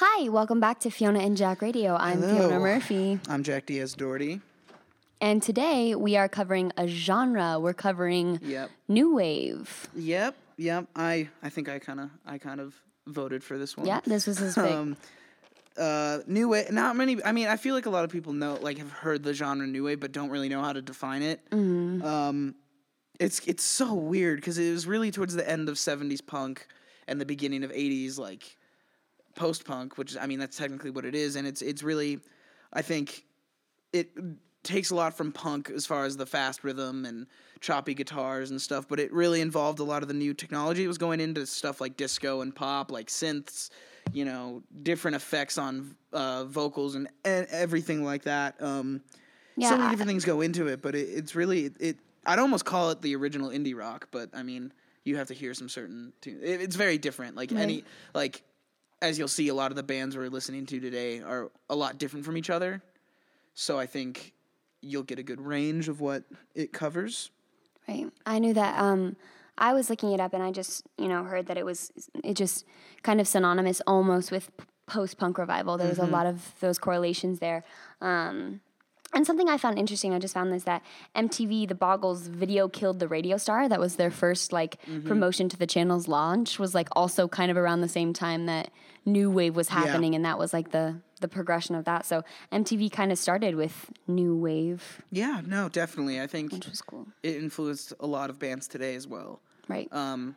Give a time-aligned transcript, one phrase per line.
[0.00, 1.96] Hi, welcome back to Fiona and Jack Radio.
[1.96, 2.36] I'm Hello.
[2.48, 3.18] Fiona Murphy.
[3.28, 4.40] I'm Jack Diaz Doherty.
[5.20, 7.58] And today we are covering a genre.
[7.58, 8.70] We're covering Yep.
[8.86, 9.88] new wave.
[9.96, 10.36] Yep.
[10.56, 10.86] Yep.
[10.94, 12.74] I I think I kind of I kind of
[13.08, 13.86] voted for this one.
[13.88, 14.70] Yeah, this was his pick.
[14.70, 14.96] Um,
[15.76, 16.70] uh, new wave.
[16.70, 17.22] Not many.
[17.24, 19.66] I mean, I feel like a lot of people know, like, have heard the genre
[19.66, 21.40] new wave, but don't really know how to define it.
[21.50, 22.04] Mm-hmm.
[22.04, 22.54] Um,
[23.18, 26.68] it's it's so weird because it was really towards the end of '70s punk
[27.08, 28.56] and the beginning of '80s like
[29.38, 32.20] post punk, which is, I mean, that's technically what it is, and it's it's really,
[32.72, 33.24] I think,
[33.92, 34.10] it
[34.62, 37.26] takes a lot from punk as far as the fast rhythm and
[37.60, 40.82] choppy guitars and stuff, but it really involved a lot of the new technology.
[40.84, 43.70] It was going into stuff like disco and pop, like synths,
[44.12, 48.60] you know, different effects on uh, vocals and, and everything like that.
[48.60, 49.00] Um,
[49.56, 51.96] Yeah, so many different things go into it, but it, it's really it, it.
[52.26, 54.72] I'd almost call it the original indie rock, but I mean,
[55.04, 56.42] you have to hear some certain tunes.
[56.42, 57.36] It, it's very different.
[57.36, 57.84] Like any
[58.14, 58.42] like,
[59.00, 61.98] as you'll see, a lot of the bands we're listening to today are a lot
[61.98, 62.82] different from each other.
[63.54, 64.32] So I think
[64.80, 66.24] you'll get a good range of what
[66.54, 67.30] it covers.
[67.88, 68.06] Right.
[68.26, 68.78] I knew that.
[68.78, 69.16] Um,
[69.56, 71.90] I was looking it up, and I just you know heard that it was
[72.22, 72.64] it just
[73.02, 74.50] kind of synonymous almost with
[74.86, 75.76] post punk revival.
[75.76, 77.64] There was a lot of those correlations there.
[78.00, 78.60] Um,
[79.14, 80.82] and something I found interesting, I just found this that
[81.16, 83.68] MTV, the Buggles video killed the radio star.
[83.68, 86.58] That was their first like promotion to the channel's launch.
[86.58, 88.70] Was like also kind of around the same time that
[89.06, 92.06] new wave was happening, and that was like the the progression of that.
[92.06, 96.20] So MTV kind of started with new wave, Yeah, no, definitely.
[96.20, 99.40] I think which was cool, it influenced a lot of bands today as well.
[99.66, 99.88] right?
[99.92, 100.36] Um,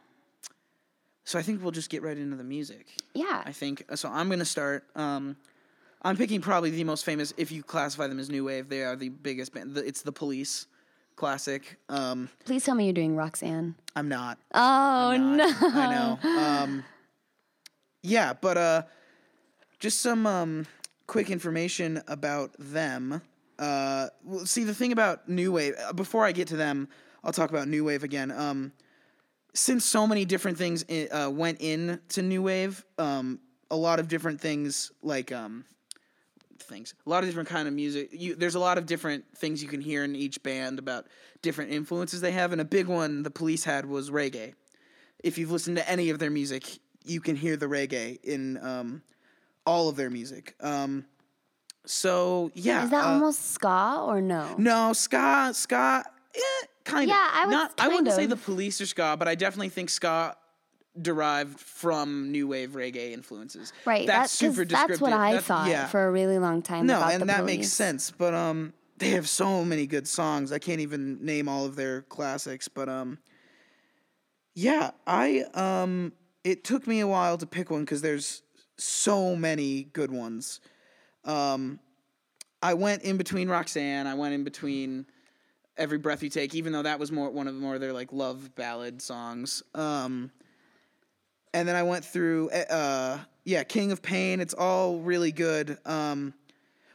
[1.24, 2.88] so I think we'll just get right into the music.
[3.14, 4.10] yeah, I think so.
[4.10, 4.86] I'm gonna start.
[4.96, 5.36] Um,
[6.04, 7.34] I'm picking probably the most famous.
[7.38, 9.76] If you classify them as new wave, they are the biggest band.
[9.76, 10.66] The, it's the Police,
[11.16, 11.78] classic.
[11.90, 13.76] Um, Please tell me you're doing Roxanne.
[13.96, 14.40] I'm not.
[14.54, 15.54] Oh no!
[15.62, 16.30] I know.
[16.40, 16.84] Um,
[18.02, 18.82] yeah, but uh,
[19.80, 20.66] just some um,
[21.06, 23.22] quick information about them.
[23.60, 25.76] Uh, well, see, the thing about new wave.
[25.88, 26.88] uh, Before I get to them,
[27.24, 28.32] I'll talk about new wave again.
[28.32, 28.72] Um,
[29.54, 34.42] since so many different things uh, went into new wave, um, a lot of different
[34.42, 35.66] things like um,
[36.62, 38.10] things, a lot of different kind of music.
[38.12, 41.08] You, there's a lot of different things you can hear in each band about
[41.42, 44.54] different influences they have, and a big one the Police had was reggae.
[45.24, 49.02] If you've listened to any of their music, you can hear the reggae in um,
[49.66, 50.56] all of their music.
[50.62, 51.06] Um,
[51.86, 54.56] so yeah, Is that uh, almost ska or no?
[54.58, 56.04] no, ska, ska,
[56.36, 56.40] eh,
[56.84, 57.16] kind of.
[57.16, 59.70] Yeah, I would- Not, I wouldn't kind say the police are ska, but I definitely
[59.70, 60.36] think ska
[61.00, 63.72] derived from new wave reggae influences.
[63.86, 64.06] Right.
[64.08, 65.88] That's that- super That's what I That's- thought yeah.
[65.88, 66.86] for a really long time.
[66.86, 68.12] no, and that makes sense.
[68.12, 70.52] But um, they have so many good songs.
[70.52, 72.68] I can't even name all of their classics.
[72.68, 73.20] But um,
[74.54, 76.14] yeah, I um,
[76.44, 78.44] it took me a while to pick one because there's
[78.78, 80.60] so many good ones.
[81.24, 81.80] Um,
[82.62, 84.08] I went in between Roxanne.
[84.08, 85.06] I went in between
[85.78, 88.12] Every Breath You Take, even though that was more one of more of their like
[88.12, 89.64] love ballad songs.
[89.74, 90.32] Um,
[91.54, 94.40] and then I went through, uh, yeah, King of Pain.
[94.40, 95.78] It's all really good.
[95.86, 96.34] Um,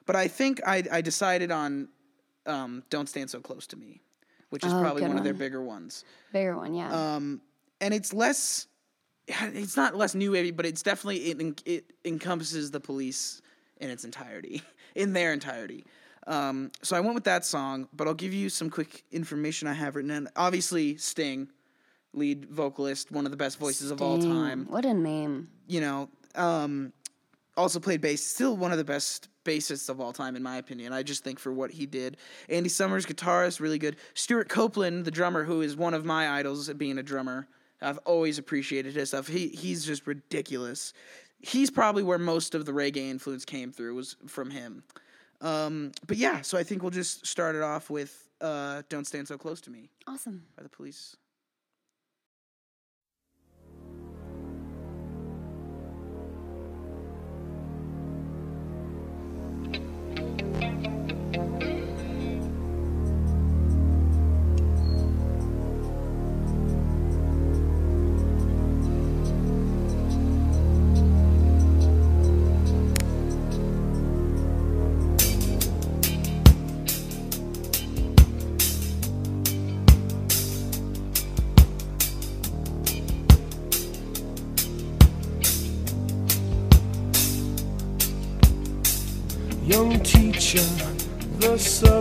[0.06, 1.88] but I think I, I decided on
[2.46, 4.00] um, Don't Stand So Close to Me,
[4.50, 6.04] which is Oh, probably good one of their bigger ones.
[6.32, 6.92] Bigger one, yeah.
[6.92, 7.40] Um,
[7.80, 8.68] and it's less,
[9.28, 13.42] it's not less new wavy, but it's definitely, it, it encompasses the police
[13.78, 14.62] in its entirety,
[14.94, 15.84] in their entirety.
[16.26, 19.74] Um, so I went with that song, but I'll give you some quick information I
[19.74, 20.10] have written.
[20.10, 21.48] And obviously, Sting,
[22.16, 25.48] lead vocalist, one of the best voices of all time What a name.
[25.66, 26.92] you know, um,
[27.56, 28.22] also played bass.
[28.24, 30.92] Still one of the best bassists of all time, in my opinion.
[30.92, 32.16] I just think for what he did.
[32.48, 33.96] Andy Summers, guitarist, really good.
[34.14, 37.46] Stewart Copeland, the drummer, who is one of my idols at being a drummer.
[37.80, 39.28] I've always appreciated his stuff.
[39.28, 40.92] He he's just ridiculous.
[41.40, 44.82] He's probably where most of the reggae influence came through was from him.
[45.42, 49.28] Um, but yeah, so I think we'll just start it off with uh, "Don't Stand
[49.28, 50.42] So Close to Me" Awesome.
[50.56, 51.16] by the Police.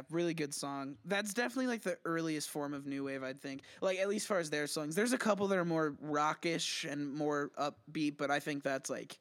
[0.00, 0.96] Yeah, really good song.
[1.04, 3.62] That's definitely like the earliest form of new wave, I'd think.
[3.80, 4.94] Like at least as far as their songs.
[4.94, 9.18] There's a couple that are more rockish and more upbeat, but I think that's like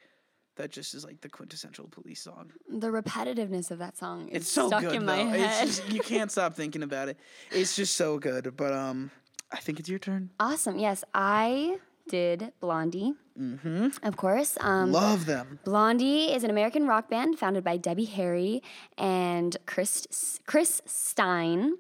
[0.55, 2.51] that just is like the quintessential police song.
[2.69, 5.15] The repetitiveness of that song is It's so stuck good in though.
[5.25, 5.67] my head.
[5.67, 7.17] It's just you can't stop thinking about it.
[7.51, 8.55] It's just so good.
[8.57, 9.11] But um
[9.51, 10.29] I think it's your turn.
[10.39, 10.77] awesome.
[10.77, 11.79] Yes, I
[12.09, 13.13] did Blondie.
[13.39, 13.87] Mm-hmm.
[14.03, 14.57] Of course.
[14.59, 15.59] Um, Love them.
[15.63, 18.61] Blondie is an American rock band founded by Debbie Harry
[18.97, 21.77] and Chris Chris Stein.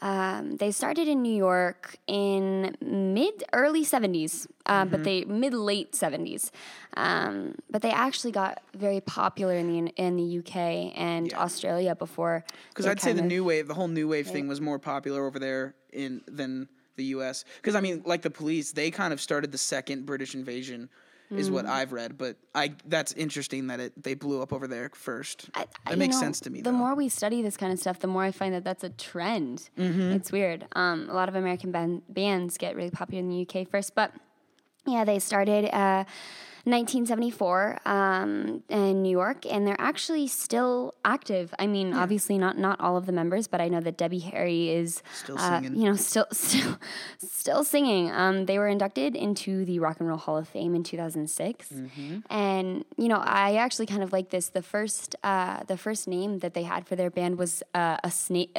[0.00, 5.92] Um, they started in New York in mid early 70s, uh, but they mid late
[5.92, 6.50] 70s.
[6.96, 12.44] Um, but they actually got very popular in the in the UK and Australia before.
[12.68, 15.38] Because I'd say the new wave, the whole new wave thing was more popular over
[15.38, 17.44] there in than the U.S.
[17.56, 20.90] Because I mean, like the police, they kind of started the second British invasion,
[21.30, 21.52] is Mm.
[21.52, 22.16] what I've read.
[22.18, 25.48] But I that's interesting that it they blew up over there first.
[25.54, 26.60] I- I- that makes know, sense to me.
[26.62, 26.76] The though.
[26.76, 29.70] more we study this kind of stuff, the more I find that that's a trend.
[29.78, 30.00] Mm-hmm.
[30.12, 30.66] It's weird.
[30.72, 34.12] Um, a lot of American band, bands get really popular in the UK first, but
[34.86, 36.04] yeah, they started uh,
[36.70, 41.52] 1974 um, in New York, and they're actually still active.
[41.58, 44.68] I mean, obviously not not all of the members, but I know that Debbie Harry
[44.70, 45.80] is Still uh, singing.
[45.80, 46.78] you know, still still
[47.18, 48.10] still singing.
[48.10, 52.18] Um, they were inducted into the Rock and Roll Hall of Fame in 2006, Mm-hmm.
[52.30, 54.48] and you know, I actually kind of like this.
[54.48, 58.10] The first uh, the first name that they had for their band was uh, a
[58.10, 58.50] snake.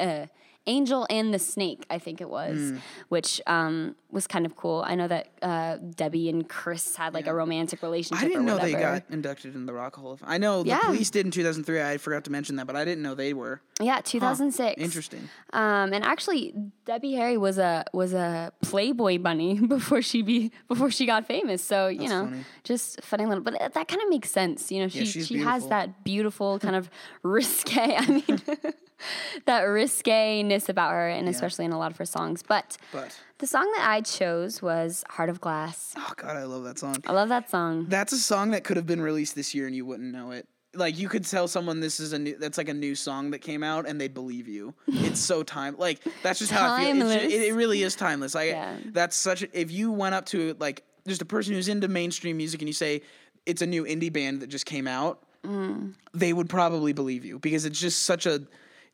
[0.66, 2.76] Uh, Angel and the Snake, I think it was, Hmm.
[3.08, 4.82] which um, was kind of cool.
[4.86, 8.24] I know that uh, Debbie and Chris had like a romantic relationship.
[8.24, 10.80] I didn't know they got inducted in the Rock Hall of I know the Yeah.
[10.80, 11.80] police did in 2003.
[11.82, 13.60] I forgot to mention that, but I didn't know they were.
[13.80, 14.80] Yeah, 2006.
[14.80, 15.28] Interesting.
[15.52, 20.90] Um, and actually, Debbie Harry was a was a Playboy bunny before she be before
[20.90, 21.62] she got famous.
[21.64, 22.44] So you know, funny.
[22.64, 23.42] just funny little.
[23.42, 24.70] But that kind of makes sense.
[24.70, 26.90] You know, she she's she has that beautiful kind of
[27.22, 27.96] risque.
[27.96, 28.42] I mean,
[29.46, 32.42] that risque-ness about her, and especially in a lot of her songs.
[32.42, 36.64] But But the song that I chose was "Heart of Glass." oh god, I love
[36.64, 36.96] that song.
[37.06, 37.86] I love that song.
[37.88, 40.46] That's a song that could have been released this year and you wouldn't know it.
[40.72, 43.40] Like you could tell someone this is a new that's like a new song that
[43.40, 44.74] came out and they'd believe you.
[44.88, 47.10] It's so time like that's just how I feel.
[47.10, 48.34] It, it really is timeless.
[48.36, 48.76] Like Yeah.
[48.86, 52.36] that's such a, if you went up to like just a person who's into mainstream
[52.36, 53.02] music and you say
[53.46, 55.94] it's a new indie band that just came out, Mm.
[56.12, 58.42] they would probably believe you because it's just such a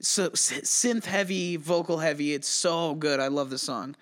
[0.01, 2.35] so synth heavy, vocal heavy.
[2.35, 3.21] It's so good.
[3.21, 3.97] I love this song.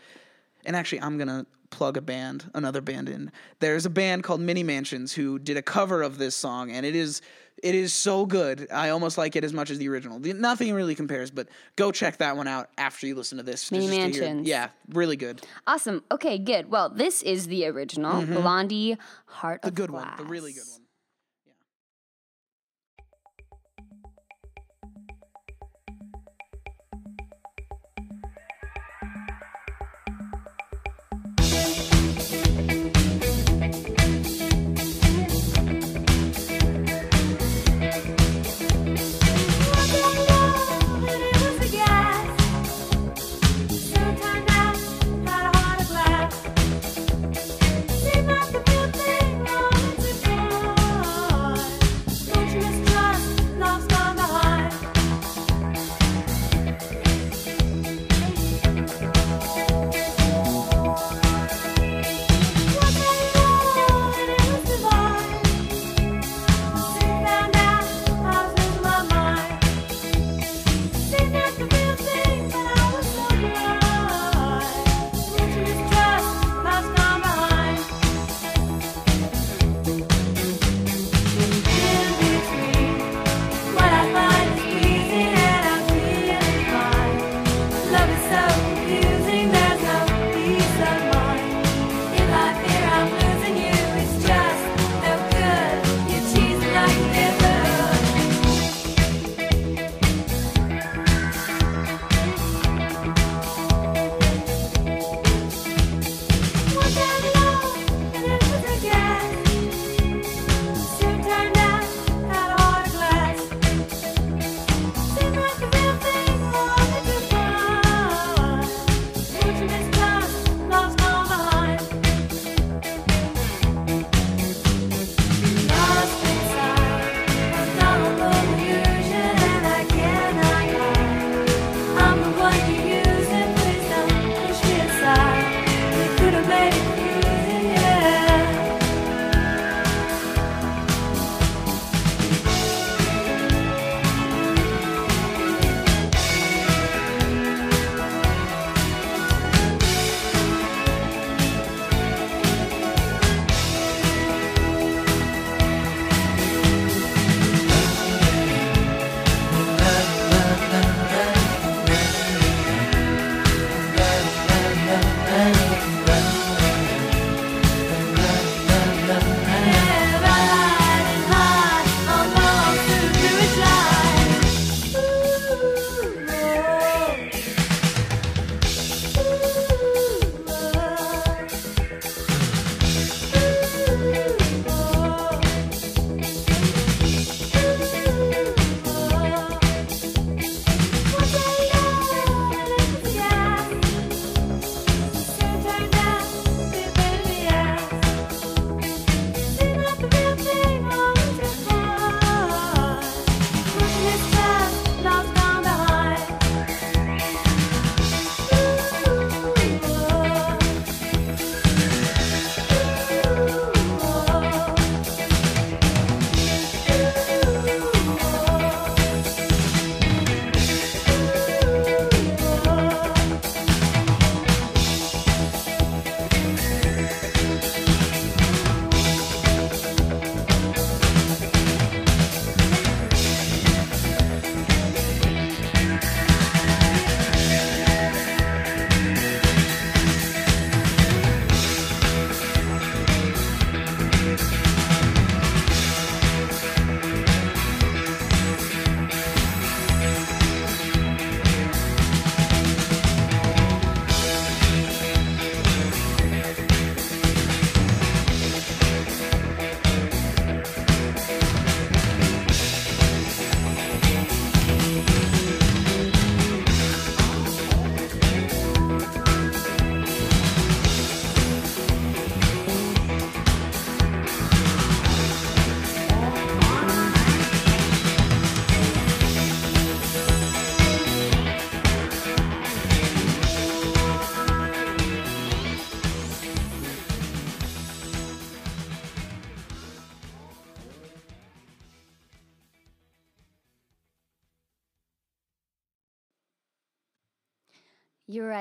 [0.67, 3.31] And actually, I'm gonna plug a band, another band in.
[3.61, 6.95] There's a band called Mini Mansions who did a cover of this song, and it
[6.97, 7.21] is
[7.63, 8.67] it is so good.
[8.73, 10.19] I almost like it as much as the original.
[10.19, 13.71] The- Nothing really compares, but go check that one out after you listen to this.
[13.71, 14.49] Mini just to hear- Mansions.
[14.49, 15.41] yeah, really good.
[15.67, 16.03] Awesome.
[16.11, 16.71] Okay, good.
[16.71, 18.97] Well, this is the original Blondie
[19.27, 19.69] "Heart Mm-hmm.
[19.69, 20.81] The good Glass." one, the really good one.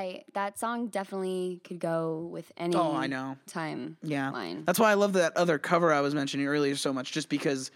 [0.04, 0.24] Right.
[0.34, 2.74] That song definitely could go with any.
[2.74, 3.36] Oh, I know.
[3.46, 3.96] Time.
[4.02, 4.30] Yeah.
[4.30, 4.64] Line.
[4.64, 7.70] That's why I love that other cover I was mentioning earlier so much, just because,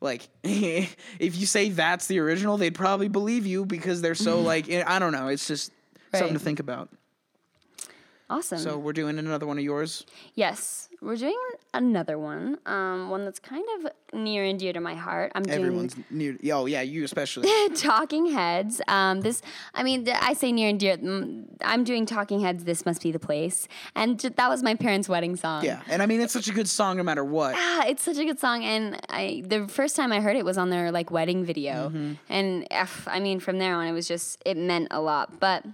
[0.00, 0.96] like, if
[1.36, 5.12] you say that's the original, they'd probably believe you because they're so, like, I don't
[5.12, 5.28] know.
[5.28, 5.72] It's just
[6.12, 6.88] something to think about.
[8.30, 8.58] Awesome.
[8.58, 10.04] So we're doing another one of yours.
[10.34, 11.36] yes, we're doing
[11.74, 12.56] another one.
[12.64, 15.30] Um, one that's kind of near and dear to my heart.
[15.34, 16.38] I'm doing Everyone's new.
[16.52, 17.48] Oh, yeah, you especially.
[17.76, 18.80] Talking Heads.
[18.88, 19.42] Um, this,
[19.74, 20.96] I mean, I say near and dear.
[20.96, 22.64] mm, I'm doing Talking Heads.
[22.64, 25.64] This must be the place, and that was my parents' wedding song.
[25.64, 25.82] yeah.
[25.88, 27.54] And I mean, it's such a good song no matter what.
[27.56, 30.56] Ah, it's such a good song, and I the first time I heard it was
[30.56, 32.12] on their like wedding video, Mm-hmm.
[32.30, 32.66] and
[33.06, 35.38] I mean from there on it was just it meant a lot.
[35.40, 35.64] But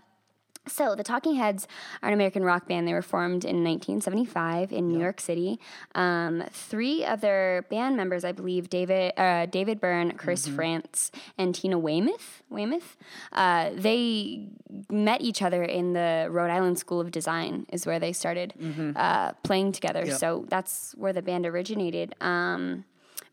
[0.66, 1.66] so the Talking Heads
[2.02, 2.86] are an American rock band.
[2.86, 5.58] They were formed in 1975 in New York City.
[5.94, 11.54] Um, three of their band members, I believe, David uh, David Byrne, Chris Frantz, and
[11.54, 12.42] Tina Weymouth.
[12.48, 12.96] Weymouth.
[13.32, 14.48] Uh, they
[14.90, 17.66] met each other in the Rhode Island School of Design.
[17.72, 18.54] Is where they started
[18.96, 20.04] uh, playing together.
[20.06, 20.18] Yep.
[20.18, 22.14] So that's where the band originated.
[22.20, 22.84] Um,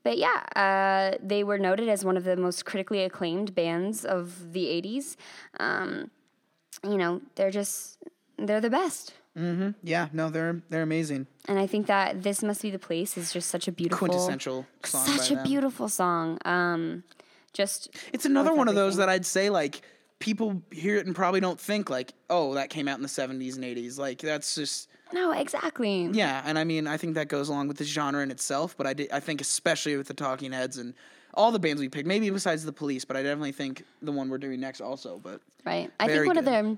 [0.04, 4.54] but yeah, uh, they were noted as one of the most critically acclaimed bands of
[4.54, 5.16] the 80s.
[5.60, 6.10] Um,
[6.84, 7.98] you know, they're just,
[8.38, 9.14] they're the best.
[9.38, 9.76] Mhm.
[9.84, 11.28] Yeah, no, they're they're amazing.
[11.48, 14.66] And I think that This Must Be the Place is just such a beautiful, Quintessential
[14.84, 15.06] song.
[15.06, 15.44] such a them.
[15.46, 16.40] beautiful song.
[16.46, 17.04] Um,
[17.54, 19.82] just, It's another one of those that I'd say like
[20.20, 23.56] people hear it and probably don't think like, oh, that came out in the '70s
[23.56, 23.98] and '80s.
[24.00, 26.06] Like that's just no, exactly.
[26.12, 26.42] yeah.
[26.46, 28.76] And I mean, I think that goes along with the genre in itself.
[28.78, 30.94] But I did, I think especially with the Talking Heads and
[31.34, 34.30] all the bands we picked, maybe besides the Police, but I definitely think the one
[34.30, 35.20] we're doing next also.
[35.24, 35.92] But Right.
[36.00, 36.78] I think one of good.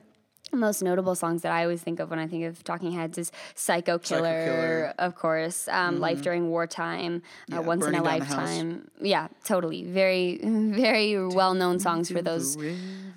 [0.52, 3.18] the most notable songs that I always think of when I think of Talking Heads
[3.18, 4.84] is Psycho Killer, Killer.
[4.90, 5.06] Mm-hmm.
[5.06, 8.50] of course, um, Life During Wartime, Yeah, uh, Once in a Burning Down the House.
[8.50, 8.92] Lifetime.
[9.02, 9.84] Yeah, totally.
[9.86, 12.58] Very, very well known songs for those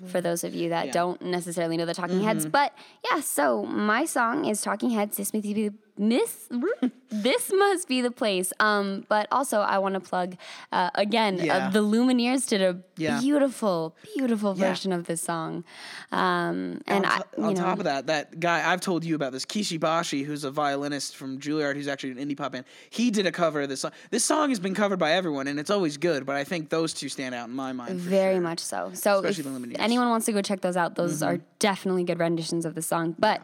[0.05, 0.91] for those of you that Yeah.
[0.93, 2.25] don't necessarily know the Talking Mm-hmm.
[2.27, 2.45] Heads.
[2.45, 2.73] But
[3.11, 5.17] yeah, so my song is Talking Heads.
[5.17, 6.49] This must be Miss.
[7.09, 8.51] this must be the place.
[8.59, 10.35] Um, but also I want to plug
[10.71, 11.37] uh, again.
[11.41, 11.67] Yeah.
[11.67, 13.19] Uh, the Lumineers did a Yeah.
[13.21, 14.69] beautiful, beautiful Yeah.
[14.69, 15.63] version of this song.
[16.11, 19.31] Um, and on, I, on know, top of that, that guy I've told you about
[19.31, 22.65] this, Kishi Bashi, who's a violinist from Juilliard, who's actually an indie pop band.
[22.89, 23.91] He did a cover of this song.
[24.11, 26.25] This song has been covered by everyone, and it's always good.
[26.25, 27.95] But I think those two stand out in my mind.
[27.99, 28.41] Very sure.
[28.41, 28.91] much so.
[28.93, 29.79] So Especially if the Lumineers.
[29.79, 33.15] anyone wants to go check those out, those are definitely good renditions of the song.
[33.17, 33.41] But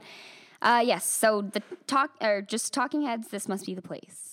[0.61, 3.29] uh, yes, so the talk or just Talking Heads.
[3.29, 4.30] This must be the place.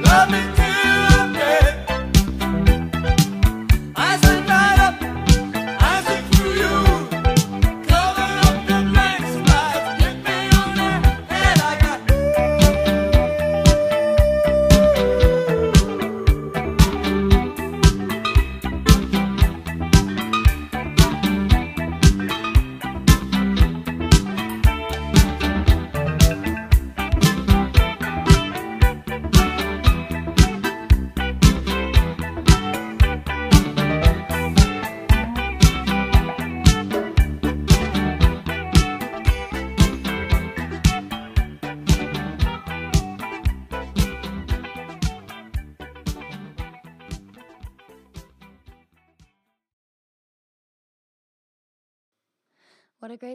[0.00, 0.67] Love me.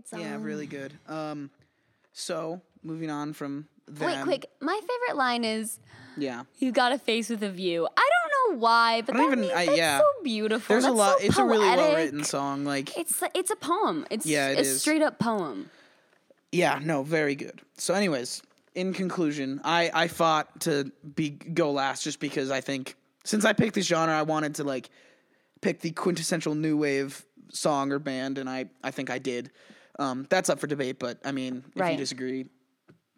[0.09, 0.41] What a great song.
[0.41, 0.93] Yeah, really good.
[1.07, 1.49] Um,
[2.11, 4.07] so moving on from them.
[4.07, 4.45] Wait, quick.
[4.61, 5.79] My favorite line is,
[6.17, 6.43] Yeah.
[6.59, 9.31] "You got a face with a view." I don't know why, but I that don't
[9.33, 9.99] even- means, I- that's yeah.
[9.99, 10.73] so beautiful.
[10.73, 11.19] There's a lot.
[11.19, 12.65] so it's a really well written song.
[12.65, 14.05] Like It's it's a poem.
[14.09, 14.81] It's Yeah, it a is.
[14.81, 15.69] straight up poem.
[16.51, 17.61] Yeah, no, very good.
[17.77, 18.43] So, anyways,
[18.75, 23.53] in conclusion, I I fought to be go last just because I think since I
[23.53, 24.89] picked this genre, I wanted to like
[25.61, 29.49] pick the quintessential new wave song or band, and I I think I did.
[29.99, 32.47] Um, that's up for debate, but I mean, if you disagree,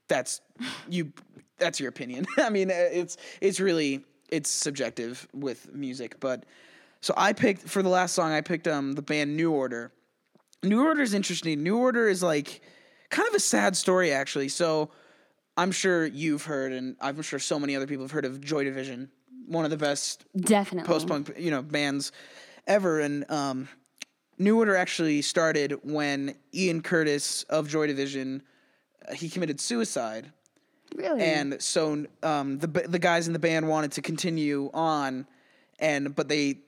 [0.07, 0.41] that's
[0.89, 1.13] you.
[1.57, 2.25] That's your opinion.
[2.37, 6.45] I mean, uh, it's it's really it's subjective with music, but
[7.01, 8.31] so I picked for the last song.
[8.31, 9.91] I picked um the band New Order.
[10.63, 11.63] New Order is interesting.
[11.63, 12.61] New Order is like
[13.09, 14.49] kind of a sad story, actually.
[14.49, 14.89] So
[15.57, 18.63] I'm sure you've heard, and I'm sure so many other people have heard of Joy
[18.63, 19.09] Division,
[19.47, 20.87] one of the best Definitely.
[20.87, 22.11] post punk you know bands
[22.67, 22.99] ever.
[22.99, 23.69] And um,
[24.37, 28.43] New Order actually started when Ian Curtis of Joy Division
[29.07, 30.31] uh, he committed suicide,
[30.95, 31.23] Really.
[31.23, 35.25] and so um, the the guys in the band wanted to continue on,
[35.79, 36.59] and but they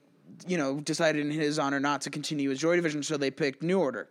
[0.48, 3.64] you know decided in his honor not to continue with Joy Division, so they picked
[3.64, 4.08] New Order.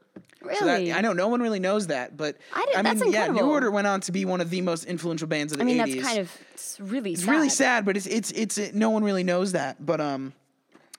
[0.59, 0.93] So that, Really?
[0.93, 3.41] I know no one really knows that, but I did- mean, yeah, New.
[3.41, 5.79] Order went on to be one of the most influential bands of the I mean,
[5.79, 5.95] 80s.
[5.95, 7.31] that's kind of it's really It's sad.
[7.31, 9.85] really sad, but it's it's it's it, no one really knows that.
[9.85, 10.33] But um,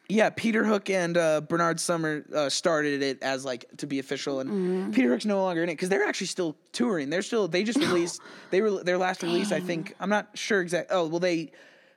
[0.09, 4.39] yeah, Peter Hook and uh, Bernard Sumner uh, started it as like to be official,
[4.39, 4.91] and Mm-hmm.
[4.91, 7.09] Peter Hook's no longer in it because they're actually still touring.
[7.09, 9.51] They're still they just released they were their last release.
[9.51, 10.89] I think I'm not sure exact.
[10.91, 11.51] Oh well, they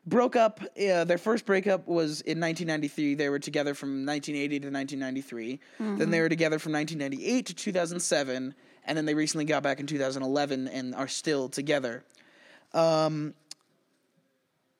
[0.07, 0.61] broke up.
[0.61, 3.15] Uh, their first breakup was in 1993.
[3.15, 5.61] They were together from 1980 to 1993.
[5.99, 8.55] Then they were together from 1998 to 2007,
[8.87, 12.03] and then they recently got back in 2011 and are still together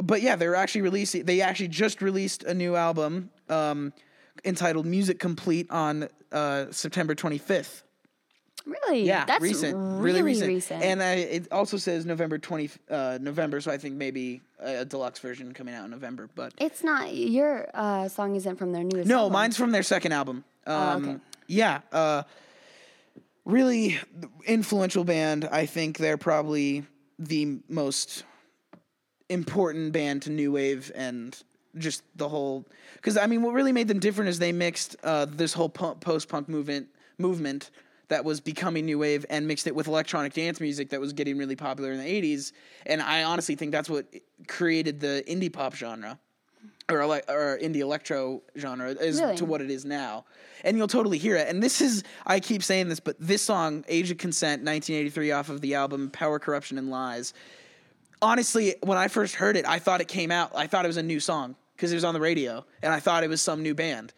[0.03, 1.25] but yeah, they're actually releasing.
[1.25, 3.93] They actually just released a new album um,
[4.45, 7.83] entitled "Music Complete" on uh, September 25th.
[8.67, 9.05] Really?
[9.05, 10.49] Yeah, That's recent, really, recent.
[10.49, 10.83] recent.
[10.83, 14.85] And uh, it also says November 20 uh, November, so I think maybe a, a
[14.85, 16.29] deluxe version coming out in November.
[16.35, 19.09] But it's not your uh, song isn't from their newest.
[19.09, 19.33] no, album.
[19.33, 20.45] mine's from their second album.
[20.67, 21.19] Um, okay.
[21.47, 22.23] Yeah, uh,
[23.45, 23.99] really
[24.45, 25.49] influential band.
[25.51, 26.85] I think they're probably
[27.19, 28.25] the most
[29.31, 31.41] important band to new wave and
[31.79, 32.67] just the whole.
[32.97, 36.29] Because I mean, what really made them different is they mixed uh, this whole post
[36.29, 37.71] punk movement movement
[38.09, 41.39] that was becoming new wave and mixed it with electronic dance music that was getting
[41.39, 42.51] really popular in the 80s
[42.87, 44.07] and i honestly think that's what
[44.49, 46.19] created the indie pop genre
[46.89, 49.37] or ele- or indie electro genre is Really?
[49.37, 50.25] to what it is now.
[50.65, 51.47] And you'll totally hear it.
[51.49, 55.49] And this is I keep saying this, but this song, Age of Consent, 1983 off
[55.51, 57.33] of the album Power Corruption and Lies.
[58.23, 60.97] Honestly, when I first heard it, I thought it came out, I thought it was
[60.99, 63.63] a new song because it was on the radio and I thought it was some
[63.63, 64.13] new band.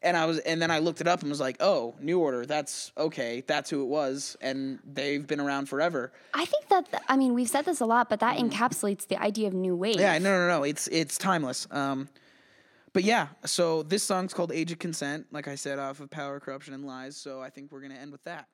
[0.00, 2.46] And I was and then I looked it up and was like, "Oh, New Order,
[2.46, 3.42] that's okay.
[3.48, 6.12] That's who it was." And they've been around forever.
[6.34, 9.20] I think that th- I mean we've said this a lot, but that encapsulates the
[9.20, 9.94] idea of new wave.
[9.96, 10.02] Mm-hmm.
[10.02, 10.62] Yeah, no, no, no.
[10.62, 11.66] It's it's timeless.
[11.72, 12.08] Um,
[12.92, 16.38] but yeah, so this song's called "Age of Consent," like I said, off of "Power,
[16.38, 18.46] Corruption, and Lies." So I think we're gonna end with that.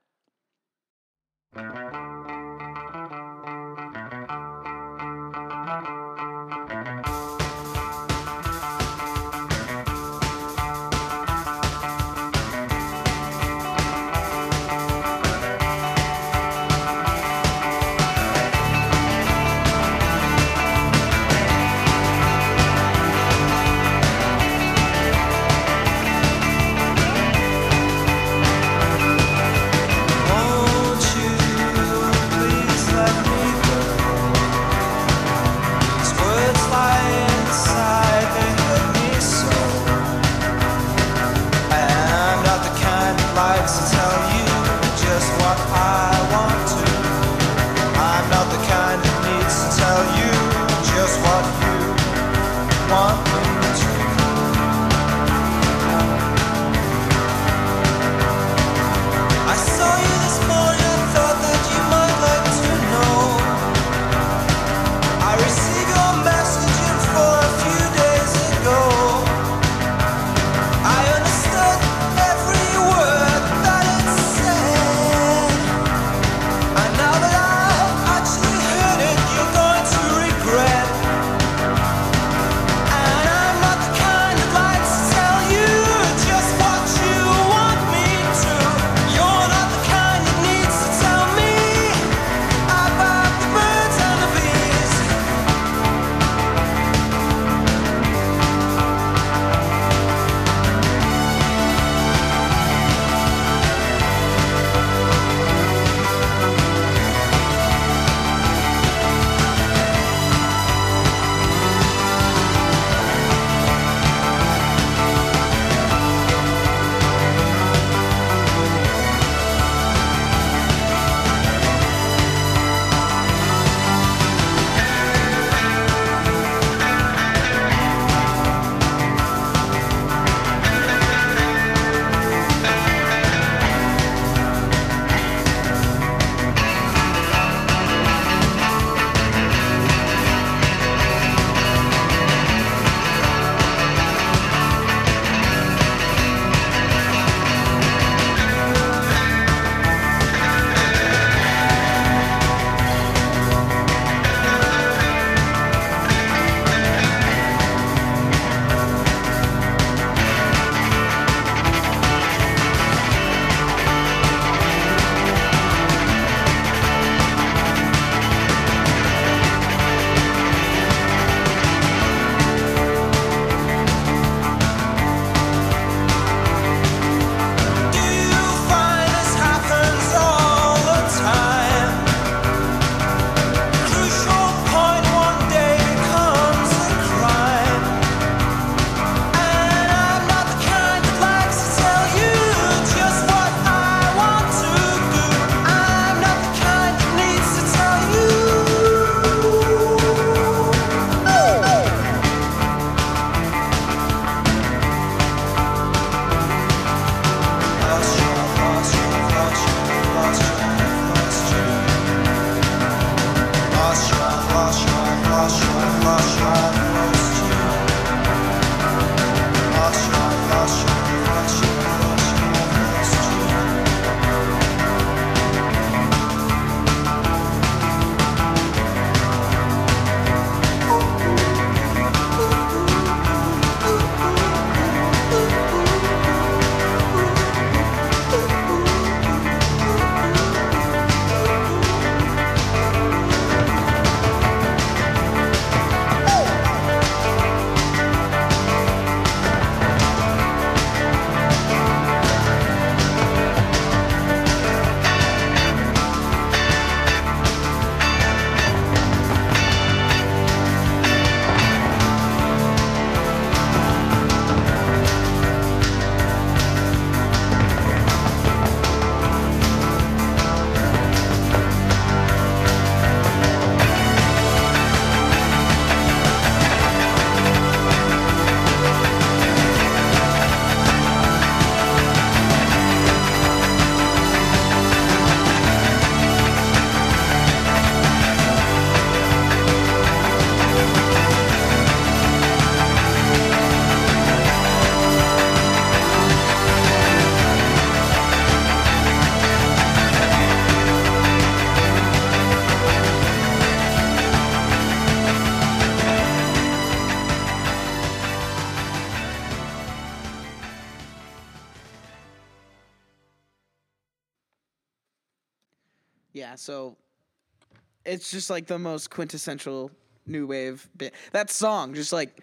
[318.15, 319.91] It's just like the most quintessential
[320.27, 321.15] new wave bit.
[321.33, 322.41] That song, just like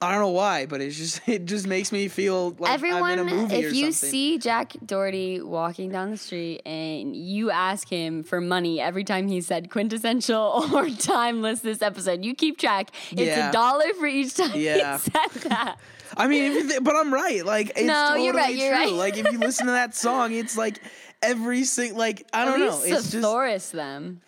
[0.00, 3.18] I don't know why, but it's just it just makes me feel like Everyone, I'm
[3.20, 4.10] in a movie if you something.
[4.10, 9.28] see Jack Doherty walking down the street and you ask him for money every time
[9.28, 12.90] he said quintessential or timeless this episode, you keep track.
[13.12, 13.50] It's Yeah.
[13.50, 14.98] a dollar for each time Yeah.
[14.98, 15.76] he said that.
[16.16, 17.46] I mean, if you thi- but I'm right.
[17.46, 18.78] Like, it's No, totally you're right, you're true.
[18.84, 18.92] right.
[18.92, 20.78] Like, if you listen to that song, it's like
[21.22, 22.76] every single Like, I don't At know.
[22.78, 24.20] least It's just thesaurus them.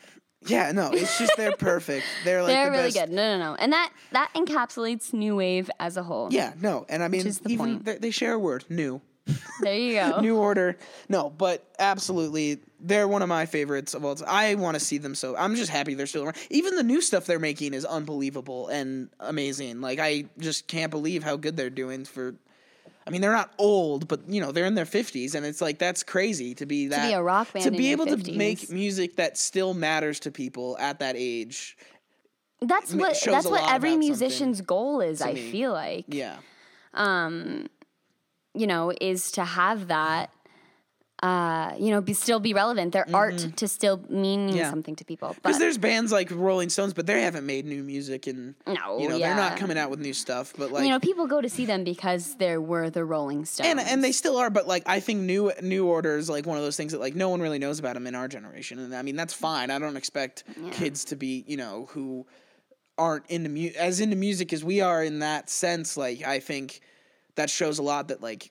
[0.46, 0.90] Yeah, no.
[0.92, 2.04] It's just they're perfect.
[2.24, 3.06] They're like They're the really best.
[3.06, 3.10] good.
[3.10, 3.54] No, no, no.
[3.56, 6.28] And that that encapsulates new wave as a whole.
[6.32, 9.00] Yeah, no, and I mean, is the even they share a word, new,
[9.60, 10.20] There you go.
[10.22, 10.76] new order.
[11.08, 14.14] No, but absolutely, they're one of my favorites of all.
[14.16, 14.28] time.
[14.30, 15.36] I want to see them so.
[15.36, 16.36] I'm just happy they're still around.
[16.50, 19.80] Even the new stuff they're making is unbelievable and amazing.
[19.80, 22.34] Like I just can't believe how good they're doing for.
[23.06, 25.78] I mean, they're not old, but you know they're in their fifties, and it's like
[25.78, 28.70] that's crazy to be that to be a rock band to be able to make
[28.70, 31.76] music that still matters to people at that age.
[32.60, 35.50] That's what that's what every musician's goal is, I me.
[35.50, 36.06] feel like.
[36.08, 36.36] Yeah,
[36.94, 37.68] um,
[38.54, 40.30] you know, is to have that,
[41.24, 42.92] uh, you know, be still be relevant.
[42.92, 44.56] Their art to still Mm-hmm.
[44.56, 44.68] Yeah.
[44.70, 45.34] something to people.
[45.34, 49.08] because there's bands like Rolling Stones, but they haven't made new music, and No, you
[49.08, 50.52] know they're not coming out with new stuff.
[50.58, 53.68] But like you know, people go to see them because they were the Rolling Stones.
[53.70, 56.58] and and they still are but like i think new new order is like one
[56.58, 58.94] of those things that like no one really knows about them in our generation and
[58.94, 62.26] i mean that's fine i don't expect kids to be you know who
[62.98, 66.80] aren't into mu- as into music as we are in that sense like i think
[67.36, 68.50] that shows a lot that like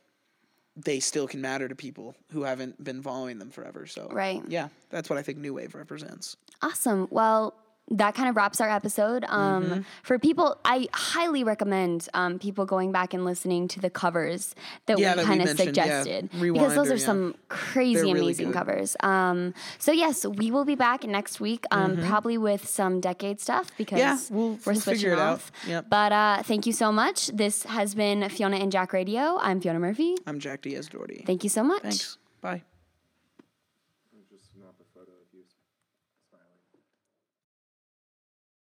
[0.75, 4.41] they still can matter to people who haven't been following them forever so Right.
[4.47, 7.07] yeah that's what i think new wave represents Awesome.
[7.11, 7.53] Well,
[7.91, 9.25] that kind of wraps our episode.
[9.27, 9.81] Um, Mm-hmm.
[10.03, 14.55] For people, I highly recommend um, people going back and listening to the covers
[14.87, 16.01] that Yeah, we kind of mentioned, yeah.
[16.01, 17.05] suggested because those are yeah.
[17.05, 18.55] some crazy, really amazing good.
[18.55, 18.95] covers.
[19.01, 23.69] Um, so yes, we will be back next week, um, probably with some decade stuff
[23.77, 24.35] because Mm-hmm.
[24.35, 25.33] we'll- we're we'll switching figure it out.
[25.33, 25.51] off.
[25.67, 25.85] Yep.
[25.89, 27.27] But uh, thank you so much.
[27.27, 29.37] This has been Fiona and Jack Radio.
[29.41, 30.15] I'm Fiona Murphy.
[30.25, 31.81] i'm jack diaz doherty Thank you so much.
[31.83, 32.63] thanks bye